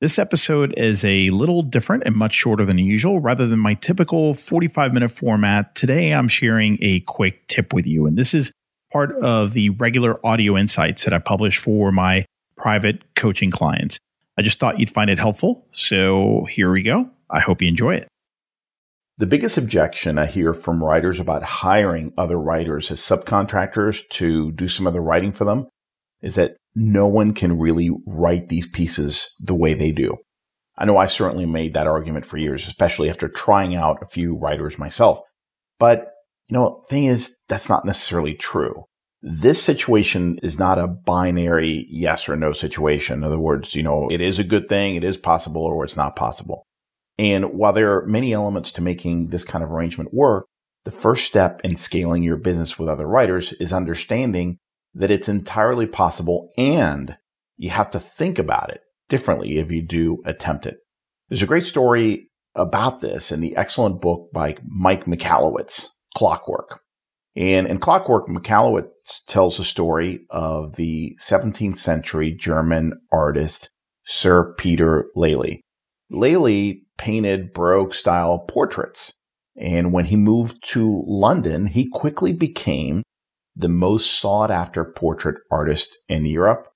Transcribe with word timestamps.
This 0.00 0.18
episode 0.18 0.72
is 0.78 1.04
a 1.04 1.28
little 1.28 1.60
different 1.60 2.04
and 2.06 2.16
much 2.16 2.32
shorter 2.32 2.64
than 2.64 2.78
usual. 2.78 3.20
Rather 3.20 3.46
than 3.46 3.58
my 3.58 3.74
typical 3.74 4.32
45 4.32 4.94
minute 4.94 5.10
format, 5.10 5.74
today 5.74 6.12
I'm 6.12 6.26
sharing 6.26 6.78
a 6.80 7.00
quick 7.00 7.46
tip 7.48 7.74
with 7.74 7.86
you. 7.86 8.06
And 8.06 8.16
this 8.16 8.32
is 8.32 8.50
part 8.90 9.14
of 9.20 9.52
the 9.52 9.68
regular 9.68 10.16
audio 10.26 10.56
insights 10.56 11.04
that 11.04 11.12
I 11.12 11.18
publish 11.18 11.58
for 11.58 11.92
my 11.92 12.24
private 12.56 13.14
coaching 13.14 13.50
clients. 13.50 13.98
I 14.38 14.42
just 14.42 14.58
thought 14.58 14.80
you'd 14.80 14.88
find 14.88 15.10
it 15.10 15.18
helpful. 15.18 15.66
So 15.70 16.46
here 16.48 16.72
we 16.72 16.82
go. 16.82 17.10
I 17.28 17.40
hope 17.40 17.60
you 17.60 17.68
enjoy 17.68 17.96
it. 17.96 18.08
The 19.18 19.26
biggest 19.26 19.58
objection 19.58 20.16
I 20.16 20.24
hear 20.24 20.54
from 20.54 20.82
writers 20.82 21.20
about 21.20 21.42
hiring 21.42 22.14
other 22.16 22.38
writers 22.38 22.90
as 22.90 23.00
subcontractors 23.00 24.08
to 24.12 24.50
do 24.52 24.66
some 24.66 24.86
of 24.86 24.94
the 24.94 25.00
writing 25.02 25.32
for 25.32 25.44
them 25.44 25.68
is 26.22 26.36
that 26.36 26.56
no 26.74 27.06
one 27.06 27.34
can 27.34 27.58
really 27.58 27.90
write 28.06 28.48
these 28.48 28.66
pieces 28.66 29.30
the 29.40 29.54
way 29.54 29.74
they 29.74 29.92
do. 29.92 30.16
I 30.78 30.84
know 30.84 30.96
I 30.96 31.06
certainly 31.06 31.46
made 31.46 31.74
that 31.74 31.86
argument 31.86 32.24
for 32.24 32.38
years, 32.38 32.66
especially 32.66 33.10
after 33.10 33.28
trying 33.28 33.74
out 33.74 34.02
a 34.02 34.08
few 34.08 34.36
writers 34.36 34.78
myself. 34.78 35.20
But, 35.78 36.12
you 36.48 36.56
know, 36.56 36.82
thing 36.88 37.04
is, 37.04 37.38
that's 37.48 37.68
not 37.68 37.84
necessarily 37.84 38.34
true. 38.34 38.84
This 39.22 39.62
situation 39.62 40.38
is 40.42 40.58
not 40.58 40.78
a 40.78 40.86
binary 40.86 41.86
yes 41.90 42.28
or 42.28 42.36
no 42.36 42.52
situation. 42.52 43.18
In 43.18 43.24
other 43.24 43.38
words, 43.38 43.74
you 43.74 43.82
know, 43.82 44.08
it 44.10 44.22
is 44.22 44.38
a 44.38 44.44
good 44.44 44.68
thing, 44.68 44.94
it 44.94 45.04
is 45.04 45.18
possible, 45.18 45.62
or 45.62 45.84
it's 45.84 45.96
not 45.96 46.16
possible. 46.16 46.64
And 47.18 47.52
while 47.52 47.74
there 47.74 47.96
are 47.96 48.06
many 48.06 48.32
elements 48.32 48.72
to 48.72 48.82
making 48.82 49.28
this 49.28 49.44
kind 49.44 49.62
of 49.62 49.70
arrangement 49.70 50.14
work, 50.14 50.46
the 50.84 50.90
first 50.90 51.26
step 51.26 51.60
in 51.62 51.76
scaling 51.76 52.22
your 52.22 52.38
business 52.38 52.78
with 52.78 52.88
other 52.88 53.06
writers 53.06 53.52
is 53.60 53.74
understanding 53.74 54.56
that 54.94 55.10
it's 55.10 55.28
entirely 55.28 55.86
possible 55.86 56.50
and 56.56 57.16
you 57.56 57.70
have 57.70 57.90
to 57.90 58.00
think 58.00 58.38
about 58.38 58.70
it 58.70 58.80
differently 59.08 59.58
if 59.58 59.70
you 59.70 59.82
do 59.82 60.22
attempt 60.24 60.66
it. 60.66 60.78
There's 61.28 61.42
a 61.42 61.46
great 61.46 61.64
story 61.64 62.30
about 62.54 63.00
this 63.00 63.30
in 63.30 63.40
the 63.40 63.56
excellent 63.56 64.00
book 64.00 64.30
by 64.32 64.56
Mike 64.64 65.04
Michalowicz, 65.06 65.88
Clockwork. 66.16 66.80
And 67.36 67.68
in 67.68 67.78
Clockwork, 67.78 68.26
Michalowicz 68.28 69.24
tells 69.26 69.56
the 69.56 69.64
story 69.64 70.26
of 70.30 70.74
the 70.76 71.16
17th 71.20 71.76
century 71.76 72.32
German 72.32 72.92
artist 73.12 73.70
Sir 74.06 74.54
Peter 74.54 75.06
Lely. 75.14 75.60
Lely 76.10 76.82
painted 76.98 77.52
Baroque 77.52 77.94
style 77.94 78.40
portraits. 78.40 79.14
And 79.56 79.92
when 79.92 80.06
he 80.06 80.16
moved 80.16 80.64
to 80.70 81.04
London, 81.06 81.66
he 81.66 81.88
quickly 81.88 82.32
became 82.32 83.04
the 83.56 83.68
most 83.68 84.20
sought 84.20 84.50
after 84.50 84.84
portrait 84.84 85.36
artist 85.50 85.98
in 86.08 86.24
Europe 86.24 86.66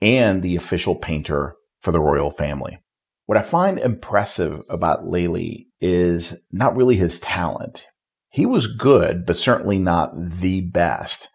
and 0.00 0.42
the 0.42 0.56
official 0.56 0.96
painter 0.96 1.54
for 1.80 1.92
the 1.92 2.00
royal 2.00 2.30
family. 2.30 2.78
What 3.26 3.38
I 3.38 3.42
find 3.42 3.78
impressive 3.78 4.62
about 4.68 5.06
Lely 5.06 5.68
is 5.80 6.42
not 6.50 6.76
really 6.76 6.96
his 6.96 7.20
talent. 7.20 7.86
He 8.30 8.46
was 8.46 8.76
good, 8.76 9.26
but 9.26 9.36
certainly 9.36 9.78
not 9.78 10.12
the 10.16 10.62
best. 10.62 11.28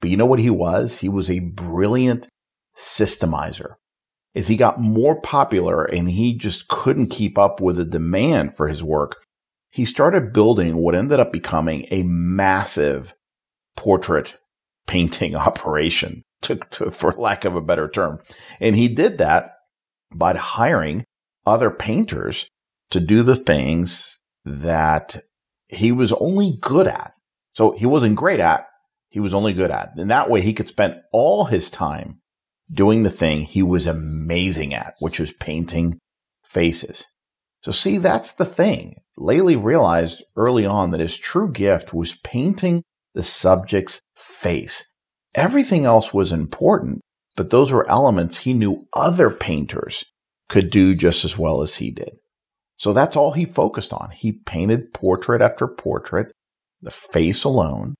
But 0.00 0.10
you 0.10 0.16
know 0.16 0.26
what 0.26 0.38
he 0.38 0.50
was? 0.50 0.98
He 0.98 1.08
was 1.08 1.30
a 1.30 1.40
brilliant 1.40 2.28
systemizer. 2.76 3.74
As 4.34 4.48
he 4.48 4.56
got 4.56 4.80
more 4.80 5.20
popular 5.20 5.84
and 5.84 6.08
he 6.08 6.36
just 6.36 6.68
couldn't 6.68 7.10
keep 7.10 7.38
up 7.38 7.60
with 7.60 7.76
the 7.76 7.84
demand 7.84 8.56
for 8.56 8.68
his 8.68 8.82
work, 8.82 9.16
he 9.70 9.84
started 9.84 10.32
building 10.32 10.76
what 10.76 10.94
ended 10.94 11.20
up 11.20 11.32
becoming 11.32 11.86
a 11.90 12.02
massive 12.04 13.14
portrait 13.78 14.34
painting 14.88 15.36
operation, 15.48 16.22
to, 16.42 16.56
to, 16.70 16.90
for 16.90 17.12
lack 17.12 17.44
of 17.44 17.56
a 17.56 17.62
better 17.62 17.88
term. 17.88 18.18
And 18.60 18.76
he 18.76 18.88
did 18.88 19.18
that 19.18 19.52
by 20.12 20.36
hiring 20.36 21.04
other 21.46 21.70
painters 21.70 22.48
to 22.90 23.00
do 23.00 23.22
the 23.22 23.36
things 23.36 24.20
that 24.44 25.22
he 25.68 25.92
was 25.92 26.12
only 26.12 26.58
good 26.60 26.86
at. 26.88 27.12
So 27.54 27.72
he 27.72 27.86
wasn't 27.86 28.16
great 28.16 28.40
at, 28.40 28.66
he 29.10 29.20
was 29.20 29.34
only 29.34 29.52
good 29.52 29.70
at. 29.70 29.90
And 29.96 30.10
that 30.10 30.28
way 30.28 30.40
he 30.40 30.54
could 30.54 30.68
spend 30.68 30.96
all 31.12 31.44
his 31.44 31.70
time 31.70 32.20
doing 32.70 33.02
the 33.02 33.10
thing 33.10 33.42
he 33.42 33.62
was 33.62 33.86
amazing 33.86 34.74
at, 34.74 34.94
which 34.98 35.20
was 35.20 35.32
painting 35.32 35.98
faces. 36.44 37.06
So 37.62 37.70
see, 37.70 37.98
that's 37.98 38.34
the 38.34 38.44
thing. 38.44 38.96
Lely 39.16 39.56
realized 39.56 40.22
early 40.36 40.64
on 40.66 40.90
that 40.90 41.00
his 41.00 41.16
true 41.16 41.52
gift 41.52 41.92
was 41.92 42.16
painting 42.18 42.82
the 43.18 43.24
subject's 43.24 44.00
face. 44.16 44.92
Everything 45.34 45.84
else 45.84 46.14
was 46.14 46.30
important, 46.30 47.00
but 47.34 47.50
those 47.50 47.72
were 47.72 47.90
elements 47.90 48.36
he 48.36 48.54
knew 48.54 48.86
other 48.92 49.28
painters 49.28 50.04
could 50.48 50.70
do 50.70 50.94
just 50.94 51.24
as 51.24 51.36
well 51.36 51.60
as 51.60 51.74
he 51.74 51.90
did. 51.90 52.12
So 52.76 52.92
that's 52.92 53.16
all 53.16 53.32
he 53.32 53.44
focused 53.44 53.92
on. 53.92 54.10
He 54.14 54.30
painted 54.46 54.94
portrait 54.94 55.42
after 55.42 55.66
portrait, 55.66 56.30
the 56.80 56.92
face 56.92 57.42
alone, 57.42 57.96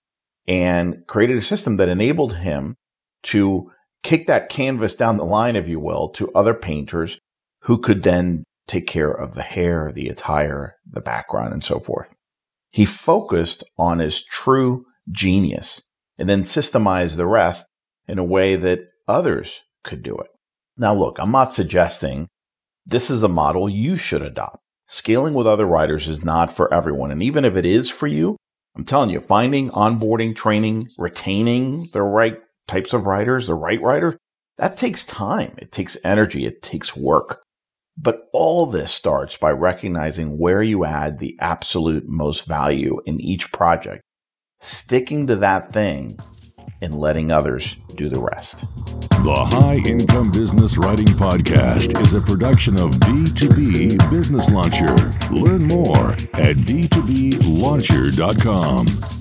and 0.47 1.05
created 1.09 1.37
a 1.37 1.41
system 1.41 1.79
that 1.79 1.89
enabled 1.89 2.37
him 2.37 2.77
to 3.25 3.73
kick 4.05 4.29
that 4.29 4.51
canvas 4.51 4.95
down 4.95 5.17
the 5.17 5.25
line, 5.25 5.57
if 5.57 5.67
you 5.67 5.81
will, 5.81 6.11
to 6.11 6.31
other 6.33 6.55
painters 6.55 7.19
who 7.63 7.79
could 7.79 8.05
then 8.05 8.45
take 8.69 8.87
care 8.87 9.11
of 9.11 9.35
the 9.35 9.43
hair, 9.43 9.91
the 9.93 10.07
attire, 10.11 10.77
the 10.89 11.01
background, 11.01 11.53
and 11.53 11.65
so 11.65 11.81
forth. 11.81 12.07
He 12.71 12.85
focused 12.85 13.65
on 13.77 13.99
his 13.99 14.25
true 14.25 14.85
genius 15.11 15.81
and 16.19 16.29
then 16.29 16.43
systemize 16.43 17.17
the 17.17 17.27
rest 17.27 17.69
in 18.07 18.19
a 18.19 18.25
way 18.25 18.57
that 18.57 18.81
others 19.07 19.61
could 19.85 20.03
do 20.03 20.17
it. 20.17 20.29
Now, 20.77 20.95
look, 20.95 21.19
I'm 21.19 21.33
not 21.33 21.53
suggesting 21.53 22.29
this 22.87 23.11
is 23.11 23.23
a 23.23 23.29
model 23.29 23.69
you 23.69 23.97
should 23.97 24.23
adopt. 24.23 24.59
Scaling 24.87 25.35
with 25.35 25.47
other 25.47 25.67
writers 25.67 26.09
is 26.09 26.25
not 26.25 26.53
for 26.53 26.73
everyone. 26.73 27.11
And 27.11 27.23
even 27.23 27.45
if 27.45 27.57
it 27.57 27.67
is 27.67 27.91
for 27.91 28.07
you, 28.07 28.37
I'm 28.77 28.85
telling 28.85 29.11
you, 29.11 29.21
finding, 29.21 29.71
onboarding, 29.71 30.35
training, 30.35 30.89
retaining 30.97 31.91
the 31.93 32.03
right 32.03 32.39
types 32.67 32.95
of 32.95 33.07
writers, 33.07 33.47
the 33.47 33.55
right 33.55 33.81
writer, 33.83 34.17
that 34.57 34.77
takes 34.77 35.05
time. 35.05 35.55
It 35.59 35.73
takes 35.73 35.97
energy. 36.05 36.47
It 36.47 36.63
takes 36.63 36.97
work. 36.97 37.43
But 37.97 38.29
all 38.33 38.67
this 38.67 38.93
starts 38.93 39.37
by 39.37 39.51
recognizing 39.51 40.39
where 40.39 40.63
you 40.63 40.85
add 40.85 41.19
the 41.19 41.37
absolute 41.41 42.09
most 42.09 42.47
value 42.47 43.01
in 43.05 43.21
each 43.21 43.53
project 43.53 44.03
sticking 44.61 45.27
to 45.27 45.35
that 45.37 45.73
thing 45.73 46.19
and 46.81 46.95
letting 46.95 47.33
others 47.33 47.77
do 47.97 48.09
the 48.09 48.21
rest. 48.21 48.65
The 49.11 49.35
High 49.35 49.81
Income 49.85 50.31
Business 50.33 50.79
Writing 50.79 51.09
Podcast 51.09 52.01
is 52.01 52.15
a 52.15 52.21
production 52.21 52.79
of 52.79 52.93
B2B 52.93 54.09
Business 54.11 54.49
Launcher. 54.51 54.95
Learn 55.33 55.67
more 55.67 56.13
at 56.35 56.55
b2blauncher.com. 56.57 59.18